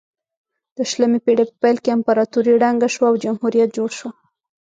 [0.75, 4.09] د شلمې پیړۍ په پیل کې امپراتوري ړنګه شوه او جمهوریت جوړ شو.